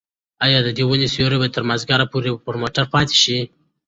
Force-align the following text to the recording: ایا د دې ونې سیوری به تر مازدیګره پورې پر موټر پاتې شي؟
ایا 0.45 0.59
د 0.63 0.69
دې 0.77 0.83
ونې 0.87 1.07
سیوری 1.13 1.37
به 1.41 1.47
تر 1.55 1.63
مازدیګره 1.69 2.05
پورې 2.11 2.29
پر 2.45 2.55
موټر 2.61 2.85
پاتې 2.93 3.15
شي؟ 3.23 3.39